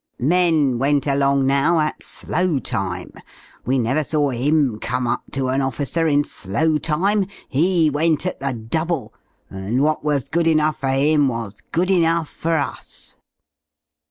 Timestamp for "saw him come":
4.03-5.05